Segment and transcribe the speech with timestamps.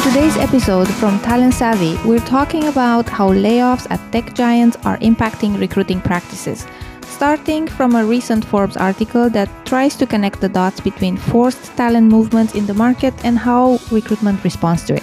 [0.00, 4.96] In today's episode from Talent Savvy, we're talking about how layoffs at tech giants are
[5.00, 6.66] impacting recruiting practices,
[7.02, 12.10] starting from a recent Forbes article that tries to connect the dots between forced talent
[12.10, 15.02] movements in the market and how recruitment responds to it.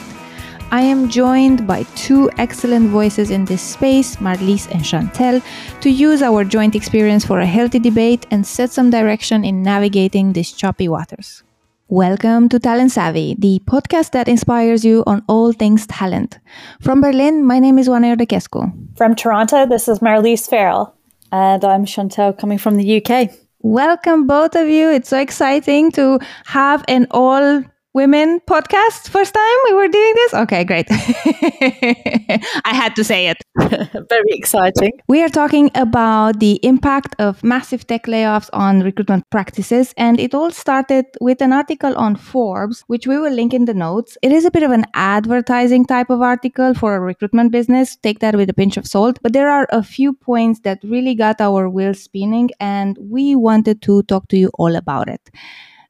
[0.72, 5.44] I am joined by two excellent voices in this space, Marlise and Chantel,
[5.82, 10.34] to use our joint experience for a healthy debate and set some direction in navigating
[10.34, 11.44] these choppy waters.
[11.90, 16.38] Welcome to Talent Savvy, the podcast that inspires you on all things talent.
[16.82, 18.98] From Berlin, my name is Juana Ardechescu.
[18.98, 20.94] From Toronto, this is Marlise Farrell.
[21.32, 23.32] And I'm Chantel coming from the UK.
[23.62, 24.90] Welcome, both of you.
[24.90, 30.34] It's so exciting to have an all women podcast first time we were doing this?
[30.34, 30.88] Okay great.
[30.92, 33.38] I had to say it.
[33.58, 34.92] Very exciting.
[35.08, 40.34] We are talking about the impact of massive tech layoffs on recruitment practices and it
[40.34, 44.18] all started with an article on forbes which we will link in the notes.
[44.22, 47.96] It is a bit of an advertising type of article for a recruitment business.
[47.96, 49.20] Take that with a pinch of salt.
[49.22, 53.82] But there are a few points that really got our wheels spinning and we wanted
[53.84, 55.30] to talk to you all about it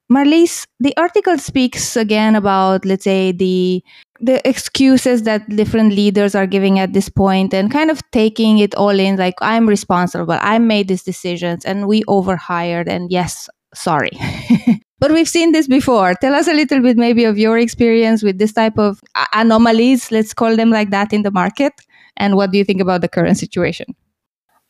[0.10, 3.84] Marlise, the article speaks again about, let's say, the
[4.20, 8.74] the excuses that different leaders are giving at this point and kind of taking it
[8.74, 14.12] all in like I'm responsible, I made these decisions and we overhired and yes, sorry.
[15.00, 16.16] but we've seen this before.
[16.16, 19.00] Tell us a little bit maybe of your experience with this type of
[19.34, 21.74] anomalies, let's call them like that in the market
[22.16, 23.94] and what do you think about the current situation?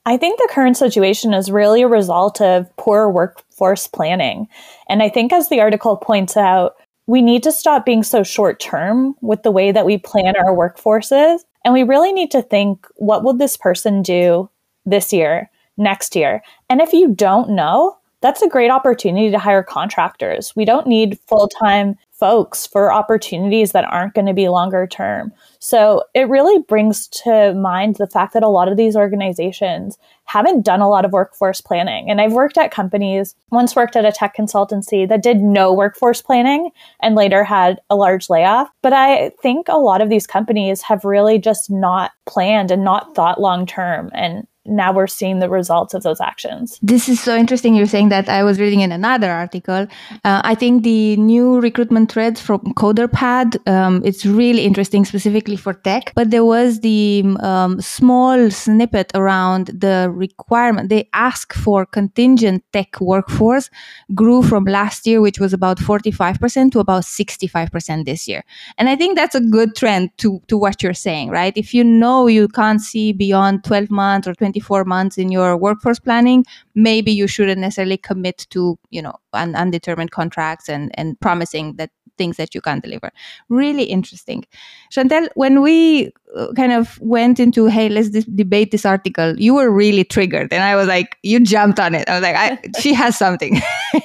[0.08, 4.47] I think the current situation is really a result of poor workforce planning.
[4.88, 6.75] And I think, as the article points out,
[7.08, 10.55] we need to stop being so short term with the way that we plan our
[10.55, 11.39] workforces.
[11.66, 14.49] And we really need to think what will this person do
[14.86, 16.42] this year, next year?
[16.69, 20.55] And if you don't know, that's a great opportunity to hire contractors.
[20.55, 25.33] We don't need full time folks for opportunities that aren't going to be longer term.
[25.59, 30.65] So it really brings to mind the fact that a lot of these organizations haven't
[30.65, 32.09] done a lot of workforce planning.
[32.09, 36.21] And I've worked at companies, once worked at a tech consultancy that did no workforce
[36.21, 36.70] planning
[37.02, 38.70] and later had a large layoff.
[38.81, 43.15] But I think a lot of these companies have really just not planned and not
[43.15, 44.11] thought long term.
[44.14, 46.77] And now we're seeing the results of those actions.
[46.81, 47.73] This is so interesting.
[47.73, 49.87] You're saying that I was reading in another article.
[50.26, 55.73] Uh, I think the new recruitment threads from CoderPad, um, it's really interesting specifically for
[55.73, 60.89] tech, but there was the um, small snippet around the requirement.
[60.89, 63.69] They ask for contingent tech workforce
[64.13, 68.43] grew from last year, which was about 45% to about 65% this year.
[68.77, 71.53] And I think that's a good trend to, to what you're saying, right?
[71.55, 75.99] If you know you can't see beyond 12 months or 24 months in your workforce
[75.99, 76.45] planning,
[76.75, 81.91] maybe you shouldn't necessarily commit to, you know, un- undetermined contracts and, and promising that
[82.17, 83.11] things that you can't deliver.
[83.50, 84.45] Really interesting.
[84.92, 89.70] Chantel, when we uh, kind of went into, hey, let's debate this article, you were
[89.70, 90.52] really triggered.
[90.52, 92.10] And I was like, you jumped on it.
[92.10, 93.61] I was like, I, she has something.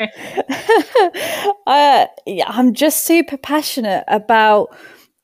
[1.66, 4.74] uh, yeah, I'm just super passionate about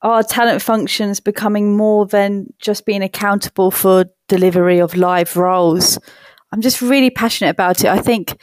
[0.02, 5.98] our talent functions becoming more than just being accountable for delivery of live roles.
[6.52, 7.88] I'm just really passionate about it.
[7.88, 8.36] I think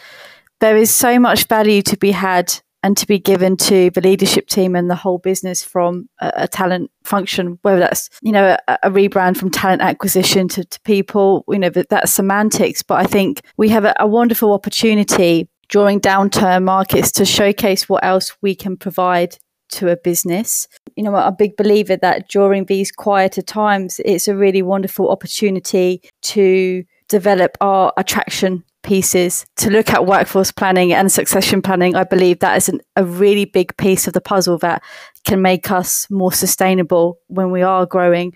[0.60, 4.48] there is so much value to be had and to be given to the leadership
[4.48, 8.80] team and the whole business from a, a talent function, whether that's, you know, a,
[8.84, 12.84] a rebrand from talent acquisition to, to people, you know, that, that's semantics.
[12.84, 18.04] But I think we have a, a wonderful opportunity during downturn markets to showcase what
[18.04, 19.38] else we can provide
[19.70, 20.68] to a business.
[20.96, 25.10] You know, I'm a big believer that during these quieter times, it's a really wonderful
[25.10, 31.96] opportunity to develop our attraction pieces to look at workforce planning and succession planning.
[31.96, 34.84] I believe that is an, a really big piece of the puzzle that
[35.24, 38.34] can make us more sustainable when we are growing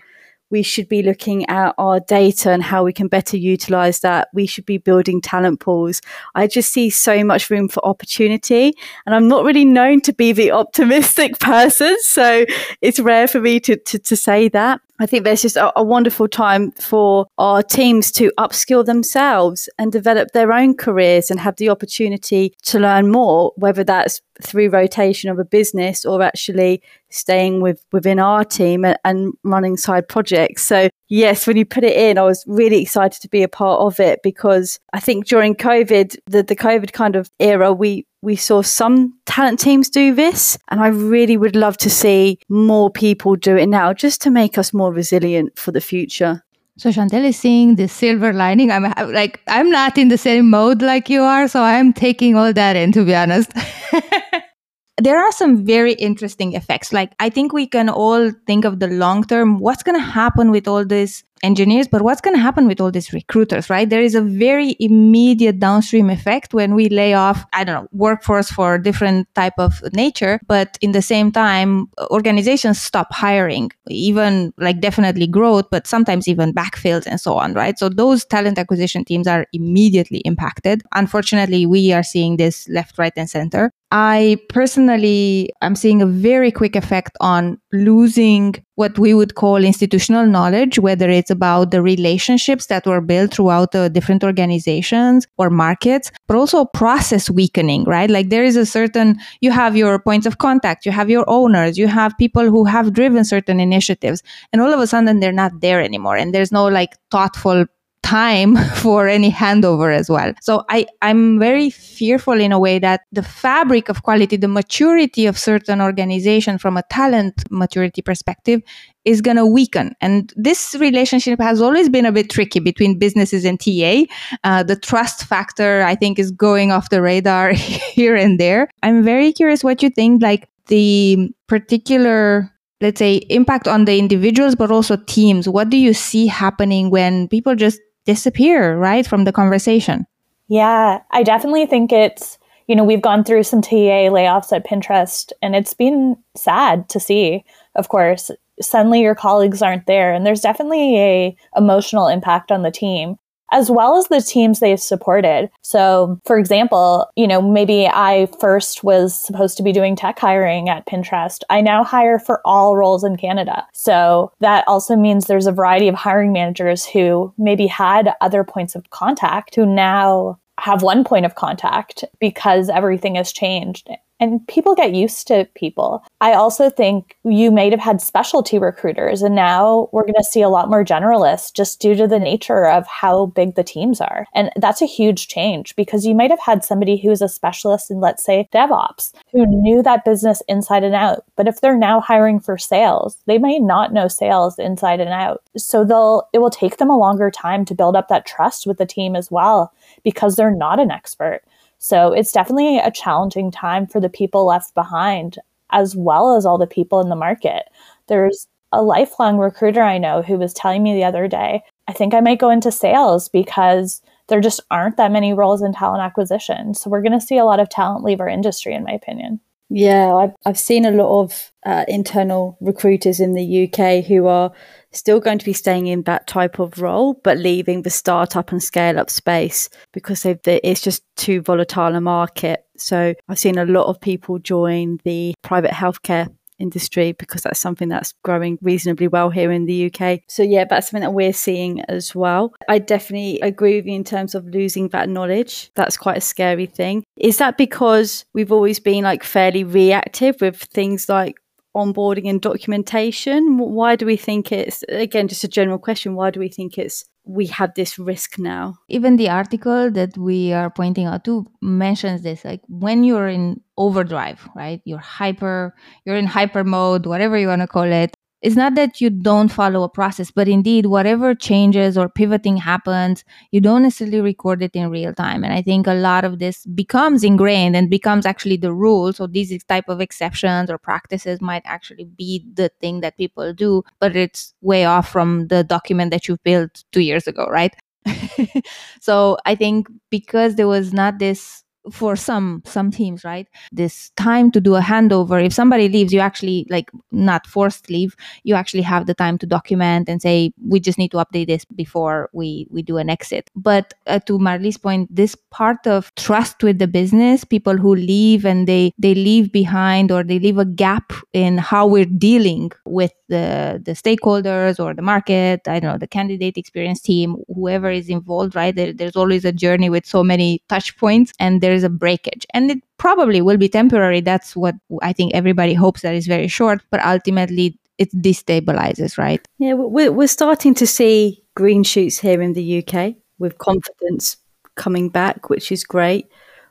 [0.50, 4.28] we should be looking at our data and how we can better utilize that.
[4.32, 6.00] We should be building talent pools.
[6.34, 8.72] I just see so much room for opportunity.
[9.04, 11.96] And I'm not really known to be the optimistic person.
[12.00, 12.46] So
[12.80, 14.80] it's rare for me to, to, to say that.
[15.00, 19.92] I think there's just a, a, wonderful time for our teams to upskill themselves and
[19.92, 25.30] develop their own careers and have the opportunity to learn more, whether that's through rotation
[25.30, 30.62] of a business or actually staying with within our team and, and running side projects.
[30.62, 33.80] So yes, when you put it in, I was really excited to be a part
[33.80, 38.36] of it because I think during COVID, the, the COVID kind of era, we we
[38.36, 43.36] saw some talent teams do this, and I really would love to see more people
[43.36, 46.42] do it now just to make us more resilient for the future.
[46.78, 48.70] So Chantel is seeing the silver lining.
[48.70, 52.52] I'm like, I'm not in the same mode like you are, so I'm taking all
[52.52, 53.52] that in, to be honest.
[54.98, 56.92] there are some very interesting effects.
[56.92, 59.58] Like, I think we can all think of the long term.
[59.58, 62.90] What's going to happen with all this engineers but what's going to happen with all
[62.90, 63.90] these recruiters right?
[63.90, 68.50] There is a very immediate downstream effect when we lay off i don't know workforce
[68.50, 74.80] for different type of nature but in the same time organizations stop hiring even like
[74.80, 77.78] definitely growth but sometimes even backfills and so on right?
[77.78, 80.82] So those talent acquisition teams are immediately impacted.
[80.94, 83.70] Unfortunately we are seeing this left right and center.
[83.90, 90.26] I personally am seeing a very quick effect on losing what we would call institutional
[90.26, 96.10] knowledge, whether it's about the relationships that were built throughout the different organizations or markets,
[96.26, 98.10] but also process weakening, right?
[98.10, 101.78] Like there is a certain, you have your points of contact, you have your owners,
[101.78, 104.22] you have people who have driven certain initiatives,
[104.52, 106.16] and all of a sudden they're not there anymore.
[106.16, 107.66] And there's no like thoughtful
[108.02, 110.32] time for any handover as well.
[110.40, 115.26] So I, I'm very fearful in a way that the fabric of quality, the maturity
[115.26, 118.62] of certain organization from a talent maturity perspective
[119.04, 119.94] is going to weaken.
[120.00, 124.04] And this relationship has always been a bit tricky between businesses and TA.
[124.44, 128.68] Uh, the trust factor, I think, is going off the radar here and there.
[128.82, 134.54] I'm very curious what you think, like the particular let's say impact on the individuals
[134.54, 139.32] but also teams what do you see happening when people just disappear, right, from the
[139.32, 140.06] conversation.
[140.48, 145.30] Yeah, I definitely think it's, you know, we've gone through some TA layoffs at Pinterest
[145.42, 147.44] and it's been sad to see,
[147.74, 148.30] of course.
[148.62, 153.18] Suddenly your colleagues aren't there and there's definitely a emotional impact on the team
[153.50, 155.50] as well as the teams they've supported.
[155.62, 160.68] So, for example, you know, maybe I first was supposed to be doing tech hiring
[160.68, 161.42] at Pinterest.
[161.50, 163.66] I now hire for all roles in Canada.
[163.72, 168.74] So, that also means there's a variety of hiring managers who maybe had other points
[168.74, 173.88] of contact who now have one point of contact because everything has changed
[174.20, 176.02] and people get used to people.
[176.20, 180.42] I also think you might have had specialty recruiters, and now we're going to see
[180.42, 184.26] a lot more generalists just due to the nature of how big the teams are.
[184.34, 188.00] And that's a huge change because you might have had somebody who's a specialist in,
[188.00, 191.24] let's say, DevOps, who knew that business inside and out.
[191.36, 195.42] But if they're now hiring for sales, they may not know sales inside and out.
[195.56, 198.78] So they'll, it will take them a longer time to build up that trust with
[198.78, 199.72] the team as well
[200.02, 201.42] because they're not an expert.
[201.78, 205.38] So it's definitely a challenging time for the people left behind,
[205.70, 207.64] as well as all the people in the market.
[208.08, 212.12] There's a lifelong recruiter I know who was telling me the other day, I think
[212.12, 216.74] I might go into sales because there just aren't that many roles in talent acquisition.
[216.74, 219.40] So we're going to see a lot of talent leave our industry, in my opinion.
[219.70, 224.50] Yeah, I've, I've seen a lot of uh, internal recruiters in the UK who are
[224.92, 228.62] still going to be staying in that type of role, but leaving the startup and
[228.62, 232.64] scale up space because it's just too volatile a market.
[232.78, 237.88] So I've seen a lot of people join the private healthcare industry because that's something
[237.88, 240.20] that's growing reasonably well here in the UK.
[240.28, 242.52] So yeah, that's something that we're seeing as well.
[242.68, 245.70] I definitely agree with you in terms of losing that knowledge.
[245.74, 247.04] That's quite a scary thing.
[247.16, 251.36] Is that because we've always been like fairly reactive with things like
[251.76, 253.58] onboarding and documentation?
[253.58, 257.04] Why do we think it's, again, just a general question, why do we think it's
[257.24, 258.74] we have this risk now?
[258.88, 263.60] Even the article that we are pointing out to mentions this like when you're in
[263.76, 264.80] overdrive, right?
[264.84, 269.00] You're hyper, you're in hyper mode, whatever you want to call it it's not that
[269.00, 274.20] you don't follow a process, but indeed, whatever changes or pivoting happens, you don't necessarily
[274.20, 275.42] record it in real time.
[275.42, 279.12] And I think a lot of this becomes ingrained and becomes actually the rule.
[279.12, 283.82] So these type of exceptions or practices might actually be the thing that people do,
[283.98, 287.74] but it's way off from the document that you built two years ago, right?
[289.00, 293.48] so I think because there was not this for some some teams right?
[293.72, 298.14] This time to do a handover if somebody leaves you actually like not forced leave
[298.44, 301.64] you actually have the time to document and say we just need to update this
[301.64, 303.50] before we we do an exit.
[303.56, 308.44] But uh, to marlie's point this part of trust with the business people who leave
[308.44, 313.12] and they they leave behind or they leave a gap in how we're dealing with
[313.28, 318.08] the the stakeholders or the market i don't know the candidate experience team whoever is
[318.08, 318.74] involved right?
[318.74, 322.46] There, there's always a journey with so many touch points and there's a breakage.
[322.54, 324.20] And it probably will be temporary.
[324.20, 329.46] That's what i think everybody hopes that is very short but ultimately it destabilizes right?
[329.58, 334.36] Yeah we're, we're starting to see green shoots here in the uk with confidence
[334.74, 336.26] coming back which is great.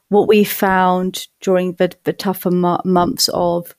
[0.09, 3.75] What we found during the, the tougher months of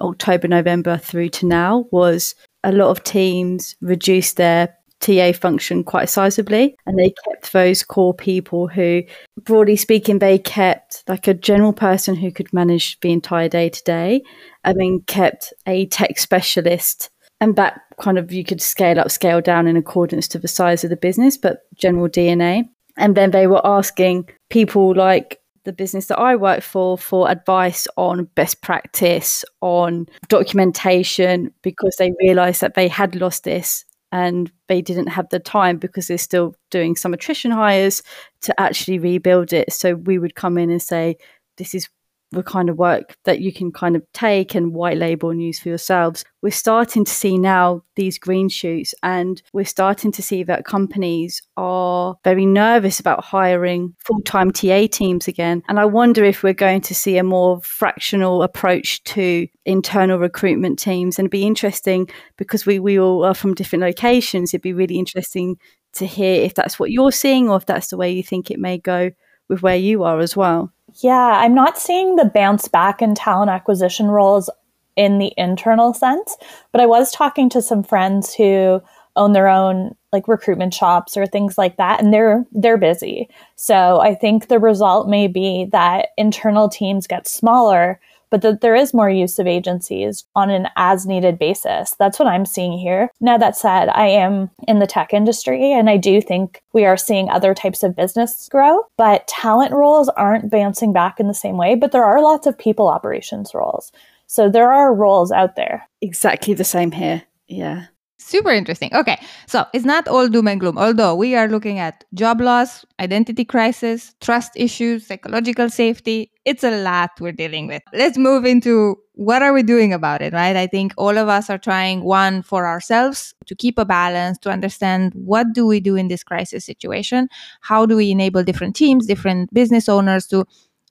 [0.00, 6.08] October, November through to now was a lot of teams reduced their TA function quite
[6.08, 9.02] sizably and they kept those core people who,
[9.42, 13.82] broadly speaking, they kept like a general person who could manage the entire day to
[13.84, 14.22] day
[14.64, 19.40] and then kept a tech specialist and that kind of you could scale up, scale
[19.40, 22.64] down in accordance to the size of the business, but general DNA.
[22.96, 27.86] And then they were asking people like the business that I work for for advice
[27.98, 34.80] on best practice, on documentation, because they realized that they had lost this and they
[34.80, 38.02] didn't have the time because they're still doing some attrition hires
[38.40, 39.70] to actually rebuild it.
[39.72, 41.16] So we would come in and say,
[41.58, 41.88] this is
[42.32, 45.58] the kind of work that you can kind of take and white label and use
[45.58, 46.24] for yourselves.
[46.42, 51.42] We're starting to see now these green shoots, and we're starting to see that companies
[51.56, 55.62] are very nervous about hiring full time TA teams again.
[55.68, 60.78] And I wonder if we're going to see a more fractional approach to internal recruitment
[60.78, 61.18] teams.
[61.18, 64.52] And it'd be interesting because we, we all are from different locations.
[64.52, 65.56] It'd be really interesting
[65.94, 68.58] to hear if that's what you're seeing or if that's the way you think it
[68.58, 69.10] may go
[69.48, 70.72] with where you are as well.
[71.02, 74.48] Yeah, I'm not seeing the bounce back in talent acquisition roles
[74.96, 76.36] in the internal sense,
[76.72, 78.80] but I was talking to some friends who
[79.14, 83.28] own their own like recruitment shops or things like that and they're they're busy.
[83.56, 88.74] So I think the result may be that internal teams get smaller but that there
[88.74, 91.94] is more use of agencies on an as needed basis.
[91.98, 93.10] That's what I'm seeing here.
[93.20, 96.96] Now, that said, I am in the tech industry and I do think we are
[96.96, 101.56] seeing other types of business grow, but talent roles aren't bouncing back in the same
[101.56, 103.92] way, but there are lots of people operations roles.
[104.26, 105.86] So there are roles out there.
[106.00, 107.22] Exactly the same here.
[107.46, 107.86] Yeah.
[108.18, 108.90] Super interesting.
[108.94, 112.84] Okay, so it's not all doom and gloom, although we are looking at job loss,
[112.98, 116.32] identity crisis, trust issues, psychological safety.
[116.46, 117.82] It's a lot we're dealing with.
[117.92, 120.56] Let's move into what are we doing about it, right?
[120.56, 124.50] I think all of us are trying one for ourselves to keep a balance, to
[124.50, 127.28] understand what do we do in this crisis situation?
[127.60, 130.46] How do we enable different teams, different business owners to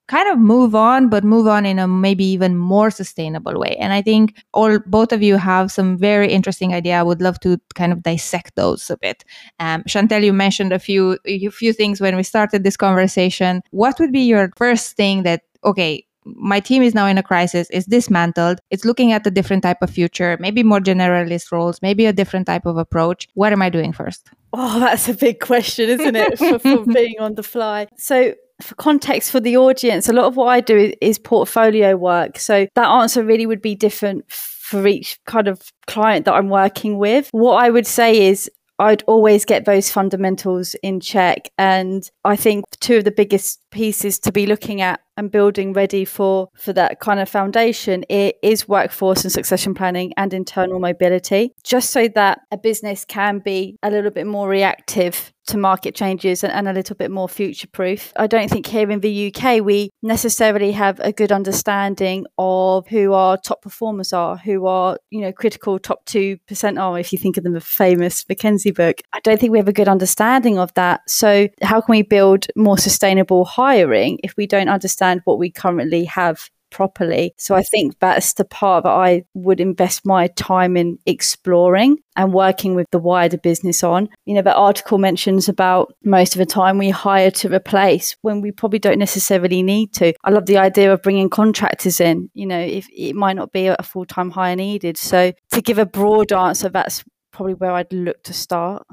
[0.08, 3.76] kind of move on, but move on in a maybe even more sustainable way.
[3.80, 7.00] And I think all both of you have some very interesting idea.
[7.00, 9.24] I would love to kind of dissect those a bit.
[9.60, 13.62] Um, Chantel, you mentioned a few a few things when we started this conversation.
[13.72, 16.06] What would be your first thing that okay?
[16.28, 18.60] My team is now in a crisis, is dismantled.
[18.72, 22.48] It's looking at a different type of future, maybe more generalist roles, maybe a different
[22.48, 23.28] type of approach.
[23.36, 24.28] What am I doing first?
[24.52, 27.88] Oh, that's a big question, isn't it, for, for being on the fly?
[27.98, 32.38] So, for context for the audience, a lot of what I do is, portfolio work.
[32.40, 36.98] So that answer really would be different for each kind of client that I'm working
[36.98, 37.30] with.
[37.32, 41.50] What I would say is I'd always get those fundamentals in check.
[41.58, 46.04] And I think two of the biggest pieces to be looking at and building ready
[46.04, 51.54] for for that kind of foundation it is workforce and succession planning and internal mobility
[51.64, 56.44] just so that a business can be a little bit more reactive to market changes
[56.44, 58.12] and, and a little bit more future proof.
[58.16, 63.14] I don't think here in the UK we necessarily have a good understanding of who
[63.14, 67.38] our top performers are, who are, you know, critical top 2% are, if you think
[67.38, 69.02] of them, a famous McKinsey book.
[69.14, 71.10] I don't think we have a good understanding of that.
[71.10, 76.06] So, how can we build more sustainable hiring if we don't understand what we currently
[76.06, 77.34] have properly.
[77.38, 82.34] So I think that's the part that I would invest my time in exploring and
[82.34, 84.10] working with the wider business on.
[84.26, 88.42] You know, the article mentions about most of the time we hire to replace when
[88.42, 90.14] we probably don't necessarily need to.
[90.26, 93.68] I love the idea of bringing contractors in, you know, if it might not be
[93.68, 94.98] a full time hire needed.
[94.98, 98.86] So to give a broad answer, that's probably where I'd look to start.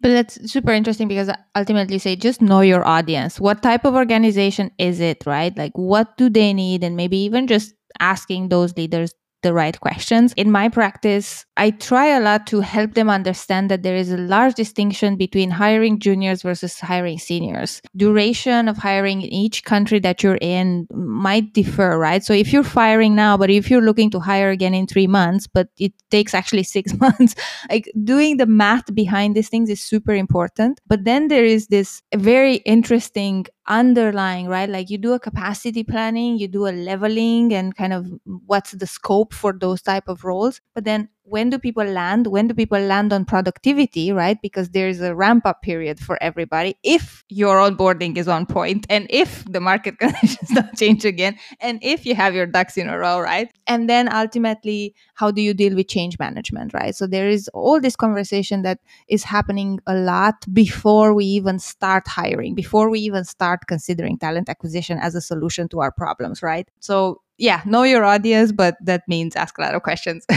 [0.00, 3.40] But that's super interesting because ultimately say just know your audience.
[3.40, 5.56] What type of organization is it, right?
[5.56, 9.14] Like what do they need and maybe even just asking those leaders
[9.46, 10.34] the right questions.
[10.36, 14.16] In my practice, I try a lot to help them understand that there is a
[14.16, 17.80] large distinction between hiring juniors versus hiring seniors.
[17.96, 22.24] Duration of hiring in each country that you're in might differ, right?
[22.24, 25.46] So if you're firing now, but if you're looking to hire again in three months,
[25.46, 27.36] but it takes actually six months,
[27.70, 30.80] like doing the math behind these things is super important.
[30.88, 34.68] But then there is this very interesting underlying, right?
[34.68, 38.06] Like you do a capacity planning, you do a leveling and kind of
[38.46, 40.60] what's the scope for those type of roles.
[40.74, 42.28] But then when do people land?
[42.28, 44.40] When do people land on productivity, right?
[44.40, 46.76] Because there's a ramp up period for everybody.
[46.84, 51.80] If your onboarding is on point and if the market conditions don't change again and
[51.82, 53.50] if you have your ducks in a row, right?
[53.66, 56.94] And then ultimately, how do you deal with change management, right?
[56.94, 58.78] So there is all this conversation that
[59.08, 64.48] is happening a lot before we even start hiring, before we even start considering talent
[64.48, 66.68] acquisition as a solution to our problems, right?
[66.78, 70.26] So yeah, know your audience, but that means ask a lot of questions.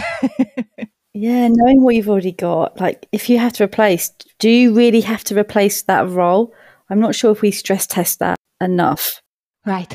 [1.13, 5.01] Yeah, knowing what you've already got, like if you have to replace, do you really
[5.01, 6.53] have to replace that role?
[6.89, 9.22] I'm not sure if we stress test that enough.
[9.65, 9.94] Right.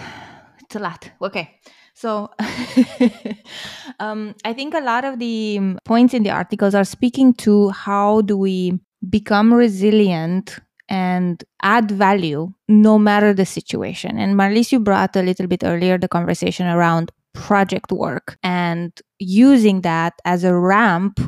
[0.62, 1.10] It's a lot.
[1.22, 1.58] Okay.
[1.94, 2.30] So
[4.00, 7.70] um, I think a lot of the um, points in the articles are speaking to
[7.70, 10.58] how do we become resilient
[10.88, 14.18] and add value no matter the situation.
[14.18, 19.80] And Marlies, you brought a little bit earlier the conversation around project work and using
[19.80, 21.18] that as a ramp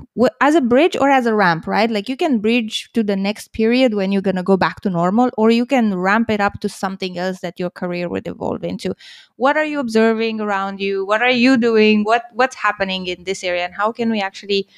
[0.41, 1.91] as a bridge or as a ramp right?
[1.91, 4.91] Like you can bridge to the next period when you're going to go back to
[4.91, 8.63] normal or you can ramp it up to something else that your career would evolve
[8.63, 8.95] into.
[9.35, 11.05] What are you observing around you?
[11.05, 12.05] What are you doing?
[12.05, 13.65] What what's happening in this area?
[13.65, 14.69] And how can we actually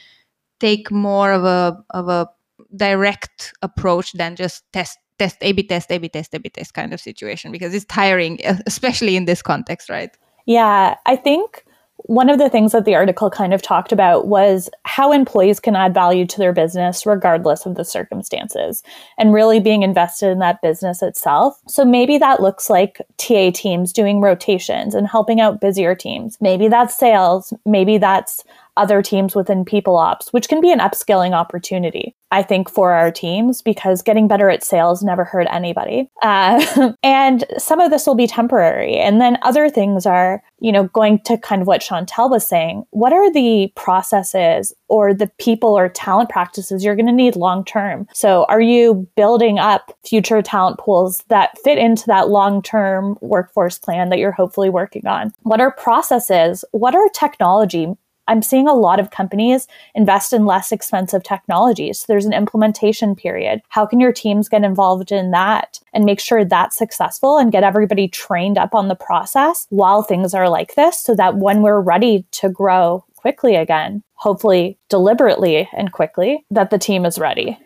[0.61, 2.29] take more of a of a
[2.77, 6.75] direct approach than just test test a b test a b test a b test
[6.75, 10.17] kind of situation because it's tiring especially in this context right
[10.49, 11.63] yeah, I think
[12.05, 15.77] one of the things that the article kind of talked about was how employees can
[15.77, 18.83] add value to their business regardless of the circumstances
[19.19, 21.61] and really being invested in that business itself.
[21.69, 26.39] So maybe that looks like TA teams doing rotations and helping out busier teams.
[26.41, 27.53] Maybe that's sales.
[27.67, 28.43] Maybe that's
[28.79, 33.11] other teams within people ops, which can be an upskilling opportunity, I think, for our
[33.11, 36.09] teams because getting better at sales never hurt anybody.
[36.23, 38.97] Uh, and some of this will be temporary.
[38.97, 42.85] And then other things are, you know, going to kind of what Chantel was saying.
[42.91, 47.65] What are the processes or the people or talent practices you're going to need long
[47.65, 48.07] term?
[48.15, 53.79] So are you building up future talent pools that fit into that long term workforce
[53.79, 55.33] plan that you're hopefully working on?
[55.43, 56.65] What are processes?
[56.73, 57.97] What are technology
[58.29, 62.01] I'm seeing a lot of companies invest in less expensive technologies.
[62.01, 63.63] So there's an implementation period.
[63.71, 67.65] How can your teams get involved in that and make sure that's successful and get
[67.65, 71.81] everybody trained up on the process while things are like this so that when we're
[71.81, 77.59] ready to grow quickly again, hopefully deliberately and quickly, that the team is ready.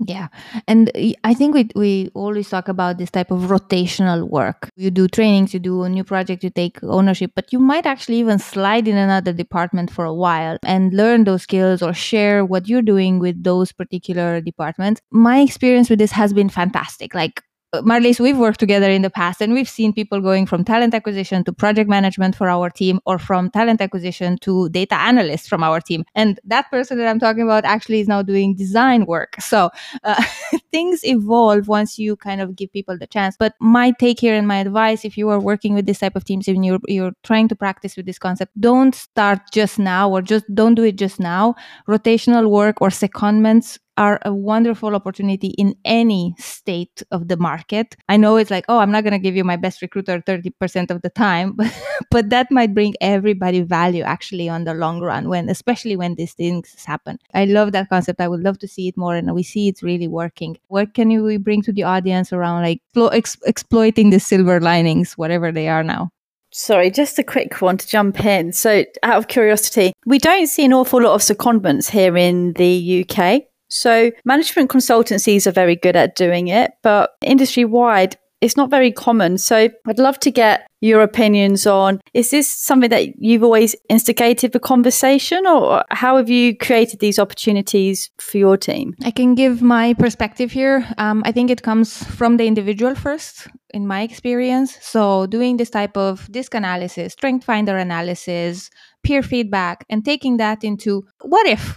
[0.00, 0.26] Yeah.
[0.66, 0.90] And
[1.22, 4.68] I think we, we always talk about this type of rotational work.
[4.76, 8.16] You do trainings, you do a new project, you take ownership, but you might actually
[8.16, 12.68] even slide in another department for a while and learn those skills or share what
[12.68, 15.00] you're doing with those particular departments.
[15.12, 17.14] My experience with this has been fantastic.
[17.14, 17.40] Like
[17.82, 21.44] Marlies, we've worked together in the past and we've seen people going from talent acquisition
[21.44, 25.80] to project management for our team or from talent acquisition to data analyst from our
[25.80, 26.04] team.
[26.14, 29.40] And that person that I'm talking about actually is now doing design work.
[29.40, 29.70] So
[30.02, 30.22] uh,
[30.72, 33.36] things evolve once you kind of give people the chance.
[33.38, 36.24] But my take here and my advice, if you are working with this type of
[36.24, 40.22] teams, and you're, you're trying to practice with this concept, don't start just now or
[40.22, 41.54] just don't do it just now.
[41.88, 47.96] Rotational work or secondments are a wonderful opportunity in any state of the market.
[48.08, 50.90] I know it's like, oh, I'm not going to give you my best recruiter 30%
[50.90, 51.72] of the time, but,
[52.10, 56.34] but that might bring everybody value actually on the long run when, especially when these
[56.34, 57.18] things happen.
[57.34, 58.20] I love that concept.
[58.20, 60.56] I would love to see it more and we see it's really working.
[60.68, 62.80] What can we bring to the audience around like
[63.12, 66.10] ex- exploiting the silver linings, whatever they are now?
[66.56, 68.52] Sorry, just a quick one to jump in.
[68.52, 73.04] So, out of curiosity, we don't see an awful lot of secondments here in the
[73.04, 73.42] UK.
[73.74, 78.92] So, management consultancies are very good at doing it, but industry wide, it's not very
[78.92, 79.36] common.
[79.36, 84.52] So, I'd love to get your opinions on is this something that you've always instigated
[84.52, 88.94] the conversation, or how have you created these opportunities for your team?
[89.02, 90.86] I can give my perspective here.
[90.98, 94.78] Um, I think it comes from the individual first, in my experience.
[94.80, 98.70] So, doing this type of disc analysis, strength finder analysis,
[99.02, 101.76] peer feedback, and taking that into what if?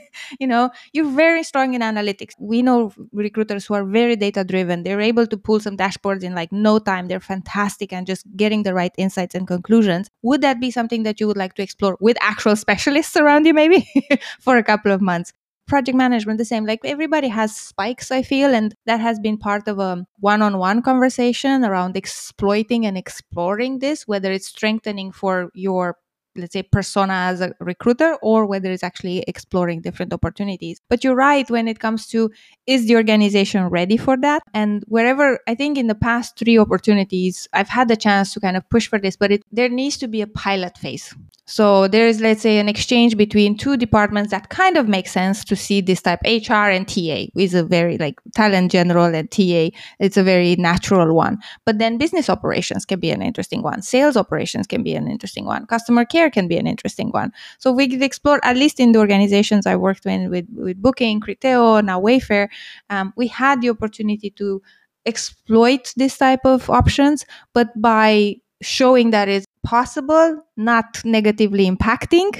[0.40, 2.32] you know you're very strong in analytics.
[2.38, 6.34] We know recruiters who are very data driven they're able to pull some dashboards in
[6.34, 7.08] like no time.
[7.08, 10.08] They're fantastic and just getting the right insights and conclusions.
[10.22, 13.54] Would that be something that you would like to explore with actual specialists around you
[13.54, 13.88] maybe
[14.40, 15.32] for a couple of months?
[15.66, 16.66] Project management the same.
[16.66, 21.64] Like everybody has spikes i feel and that has been part of a one-on-one conversation
[21.64, 25.96] around exploiting and exploring this whether it's strengthening for your
[26.36, 31.14] let's say persona as a recruiter or whether it's actually exploring different opportunities but you're
[31.14, 32.30] right when it comes to
[32.66, 37.48] is the organization ready for that and wherever i think in the past three opportunities
[37.52, 40.08] i've had the chance to kind of push for this but it, there needs to
[40.08, 41.14] be a pilot phase
[41.46, 45.44] so there is, let's say, an exchange between two departments that kind of makes sense
[45.44, 46.20] to see this type.
[46.24, 49.68] HR and TA is a very like talent general and TA.
[50.00, 51.38] It's a very natural one.
[51.66, 53.82] But then business operations can be an interesting one.
[53.82, 55.66] Sales operations can be an interesting one.
[55.66, 57.32] Customer care can be an interesting one.
[57.58, 61.20] So we could explore, at least in the organizations I worked in with, with Booking,
[61.20, 62.48] Criteo, now Wayfair,
[62.90, 64.62] um, we had the opportunity to
[65.06, 72.30] exploit this type of options, but by showing that it's possible, not negatively impacting,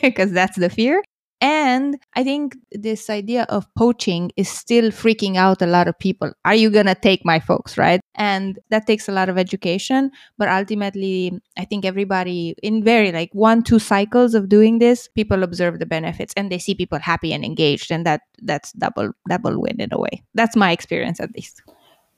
[0.02, 1.02] because that's the fear,
[1.40, 6.32] And I think this idea of poaching is still freaking out a lot of people.
[6.46, 8.00] Are you going to take my folks, right?
[8.14, 10.10] And that takes a lot of education.
[10.38, 15.42] But ultimately, I think everybody in very like one, two cycles of doing this, people
[15.42, 17.92] observe the benefits and they see people happy and engaged.
[17.92, 20.22] And that that's double, double win in a way.
[20.34, 21.62] That's my experience at least.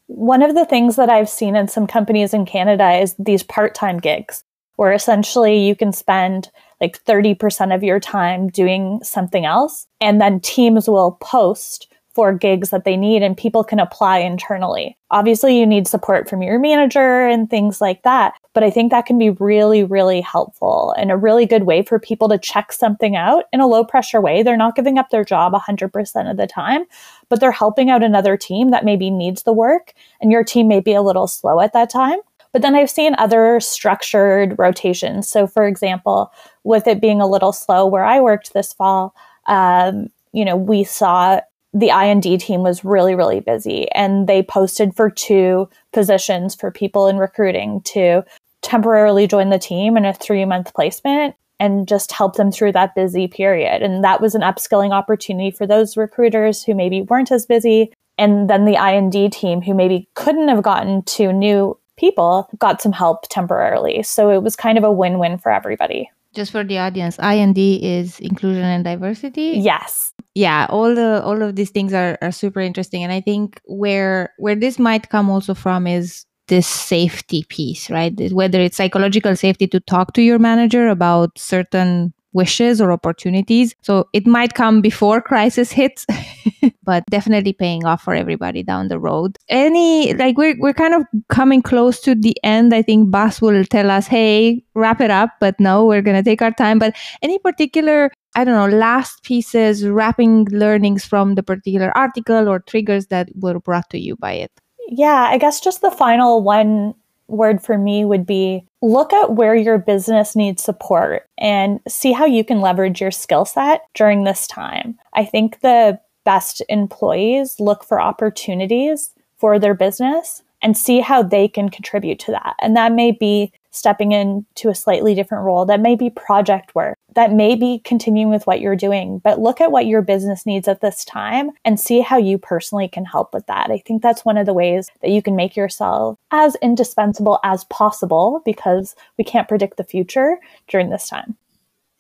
[0.07, 3.75] One of the things that I've seen in some companies in Canada is these part
[3.75, 4.45] time gigs
[4.79, 9.89] where essentially you can spend like 30% of your time doing something else.
[10.01, 14.97] And then teams will post for gigs that they need and people can apply internally.
[15.11, 18.35] Obviously, you need support from your manager and things like that.
[18.55, 21.99] But I think that can be really, really helpful and a really good way for
[21.99, 24.45] people to check something out in a low pressure way.
[24.45, 26.85] They're not giving up their job 100% of the time,
[27.29, 30.81] but they're helping out another team that maybe needs the work and your team may
[30.81, 32.19] be a little slow at that time.
[32.53, 35.29] But then I've seen other structured rotations.
[35.29, 36.33] So, for example,
[36.65, 39.15] with it being a little slow where I worked this fall,
[39.47, 41.41] um, you know, we saw
[41.75, 47.09] the I&D team was really, really busy and they posted for two positions for people
[47.09, 48.25] in recruiting to
[48.63, 52.95] temporarily join the team in a three month placement and just help them through that
[52.95, 53.83] busy period.
[53.83, 57.93] And that was an upskilling opportunity for those recruiters who maybe weren't as busy.
[58.17, 62.93] And then the I&D team who maybe couldn't have gotten to new people got some
[62.93, 64.03] help temporarily.
[64.03, 66.11] So it was kind of a win win for everybody.
[66.35, 69.55] Just for the audience, I&D is inclusion and diversity.
[69.57, 70.13] Yes.
[70.35, 73.03] Yeah, all the all of these things are, are super interesting.
[73.03, 78.15] And I think where where this might come also from is this safety piece, right?
[78.33, 83.75] Whether it's psychological safety to talk to your manager about certain wishes or opportunities.
[83.83, 86.07] So it might come before crisis hits,
[86.83, 89.37] but definitely paying off for everybody down the road.
[89.49, 92.75] Any like we're we're kind of coming close to the end.
[92.75, 96.29] I think Bas will tell us, "Hey, wrap it up." But no, we're going to
[96.29, 96.79] take our time.
[96.79, 102.61] But any particular I don't know, last pieces, wrapping learnings from the particular article or
[102.61, 104.53] triggers that were brought to you by it?
[104.91, 106.95] Yeah, I guess just the final one
[107.29, 112.25] word for me would be look at where your business needs support and see how
[112.25, 114.99] you can leverage your skill set during this time.
[115.15, 121.49] I think the best employees look for opportunities for their business and see how they
[121.49, 122.57] can contribute to that.
[122.61, 125.65] And that may be stepping into a slightly different role.
[125.65, 126.98] That may be project work.
[127.19, 130.69] That may be continuing with what you're doing, but look at what your business needs
[130.69, 133.73] at this time and see how you personally can help with that.
[133.73, 137.65] I think that's one of the ways that you can make yourself as indispensable as
[137.65, 141.37] possible because we can't predict the future during this time.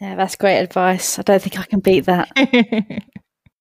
[0.01, 1.19] Yeah, that's great advice.
[1.19, 2.31] I don't think I can beat that.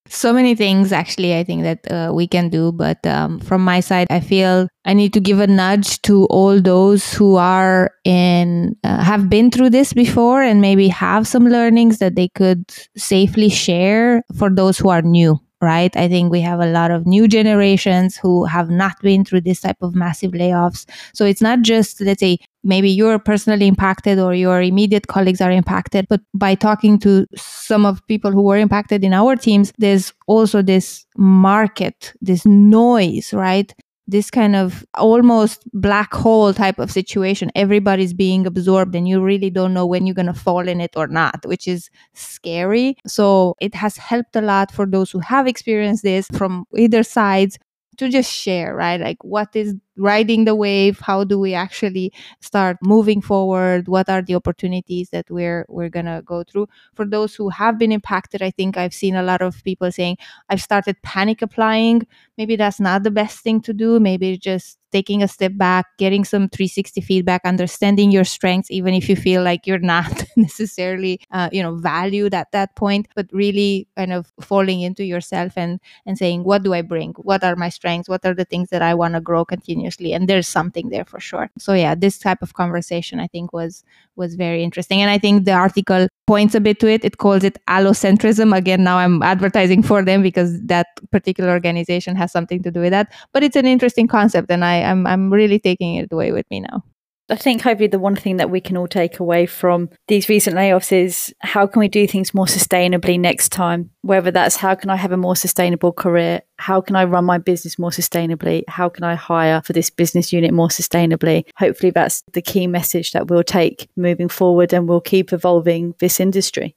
[0.09, 3.79] so many things actually i think that uh, we can do but um, from my
[3.79, 8.75] side i feel i need to give a nudge to all those who are in
[8.83, 12.63] uh, have been through this before and maybe have some learnings that they could
[12.95, 15.95] safely share for those who are new right?
[15.95, 19.61] I think we have a lot of new generations who have not been through this
[19.61, 20.85] type of massive layoffs.
[21.13, 25.51] So it's not just, let's say, maybe you're personally impacted or your immediate colleagues are
[25.51, 30.13] impacted, but by talking to some of people who were impacted in our teams, there's
[30.27, 33.73] also this market, this noise, right?
[34.07, 37.51] this kind of almost black hole type of situation.
[37.55, 40.91] Everybody's being absorbed and you really don't know when you're going to fall in it
[40.95, 42.95] or not, which is scary.
[43.05, 47.59] So it has helped a lot for those who have experienced this from either sides
[47.97, 48.99] to just share, right?
[48.99, 53.87] Like what is riding the wave how do we actually start moving forward?
[53.87, 56.67] What are the opportunities that we're we're going to go through?
[56.95, 60.17] For those who have been impacted i think i've seen a lot of people saying
[60.49, 62.05] i've started panic applying.
[62.37, 63.99] Maybe that's not the best thing to do.
[63.99, 69.09] Maybe just taking a step back getting some 360 feedback understanding your strengths even if
[69.09, 73.85] you feel like you're not necessarily uh, you know valued at that point but really
[73.97, 77.13] kind of falling into yourself and and saying what do i bring?
[77.17, 78.07] What are my strengths?
[78.09, 81.05] What are the things that i want to grow continuously continuously and there's something there
[81.05, 81.49] for sure.
[81.57, 83.83] So yeah this type of conversation i think was
[84.15, 85.01] was very interesting.
[85.01, 87.05] And i think the article points a bit to it.
[87.05, 88.55] It calls it allocentrism.
[88.55, 92.91] Again now i'm advertising for them because that particular organization has something to do with
[92.91, 93.13] that.
[93.33, 96.61] But it's an interesting concept and i i'm, I'm really taking it away with me
[96.61, 96.83] now
[97.29, 100.55] I think hopefully the one thing that we can all take away from these recent
[100.55, 103.89] layoffs is how can we do things more sustainably next time?
[104.01, 106.41] Whether that's how can I have a more sustainable career?
[106.57, 108.63] How can I run my business more sustainably?
[108.69, 111.43] How can I hire for this business unit more sustainably?
[111.57, 116.21] Hopefully that's the key message that we'll take moving forward and we'll keep evolving this
[116.21, 116.75] industry.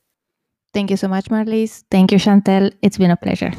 [0.75, 1.85] Thank you so much, Marlies.
[1.91, 2.73] Thank you, Chantel.
[2.83, 3.53] It's been a pleasure.